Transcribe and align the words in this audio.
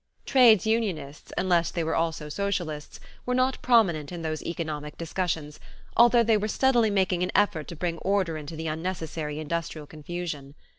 Trades 0.25 0.65
unionists, 0.65 1.31
unless 1.37 1.69
they 1.69 1.83
were 1.83 1.93
also 1.93 2.27
socialists, 2.27 2.99
were 3.23 3.35
not 3.35 3.61
prominent 3.61 4.11
in 4.11 4.23
those 4.23 4.41
economic 4.41 4.97
discussions, 4.97 5.59
although 5.95 6.23
they 6.23 6.37
were 6.37 6.47
steadily 6.47 6.89
making 6.89 7.21
an 7.21 7.31
effort 7.35 7.67
to 7.67 7.75
bring 7.75 7.99
order 7.99 8.35
into 8.35 8.55
the 8.55 8.65
unnecessary 8.65 9.37
industrial 9.37 9.85
confusion. 9.85 10.55